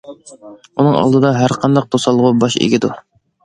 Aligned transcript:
ئۇنىڭ 0.83 0.97
ئالدىدا 1.01 1.33
ھەر 1.41 1.55
قانداق 1.59 1.87
توسالغۇ 1.97 2.35
باش 2.45 2.61
ئىگىدۇ. 2.65 2.95